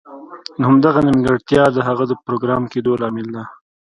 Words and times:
همدغه 0.67 0.99
نیمګړتیا 1.07 1.63
د 1.71 1.77
هغه 1.87 2.03
د 2.07 2.13
پروګرامر 2.25 2.67
کیدو 2.73 2.91
لامل 3.01 3.27
ده 3.35 3.43